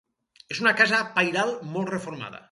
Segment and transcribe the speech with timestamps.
[0.55, 2.39] És una casa pairal molt reformada.